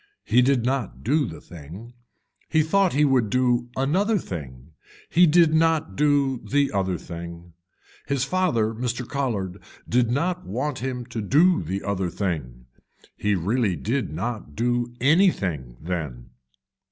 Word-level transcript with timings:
He 0.23 0.41
did 0.41 0.65
not 0.65 1.03
do 1.03 1.27
the 1.27 1.39
thing, 1.39 1.93
he 2.49 2.63
thought 2.63 2.93
he 2.93 3.05
would 3.05 3.29
do 3.29 3.69
another 3.75 4.17
thing, 4.17 4.71
he 5.11 5.27
did 5.27 5.53
not 5.53 5.95
do 5.95 6.39
the 6.49 6.71
other 6.71 6.97
thing, 6.97 7.53
his 8.07 8.23
father 8.23 8.73
Mr. 8.73 9.07
Colhard 9.07 9.61
did 9.87 10.09
not 10.09 10.43
want 10.43 10.79
him 10.79 11.05
to 11.05 11.21
do 11.21 11.61
the 11.61 11.83
other 11.83 12.09
thing. 12.09 12.65
He 13.15 13.35
really 13.35 13.75
did 13.75 14.11
not 14.11 14.55
do 14.55 14.91
anything 14.99 15.77
then. 15.79 16.31